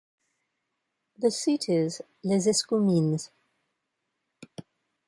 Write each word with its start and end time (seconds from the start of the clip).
The 1.15 1.29
seat 1.29 1.69
is 1.69 2.01
Les 2.23 2.47
Escoumins. 2.47 3.29